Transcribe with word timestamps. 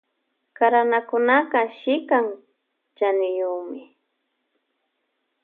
Karanakunaka 0.57 1.59
shikan 1.79 2.25
chaniyukmi. 2.97 3.79